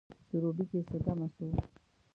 سروبي 0.27 0.63
کښي 0.69 0.81
څه 0.89 0.97
دمه 1.03 1.27
سوو 1.35 1.57